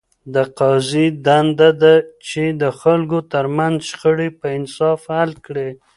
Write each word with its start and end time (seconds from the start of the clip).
د 0.33 0.35
قاضي 0.59 1.07
دنده 1.25 1.69
ده، 1.81 1.95
چي 2.27 2.43
د 2.61 2.63
خلکو 2.79 3.17
ترمنځ 3.33 3.77
شخړي 3.89 4.29
په 4.39 4.47
انصاف 4.57 5.01
حل 5.15 5.31
کړي. 5.45 5.69